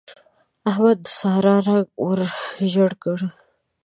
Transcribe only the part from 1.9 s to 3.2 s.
ور ژړ کړ.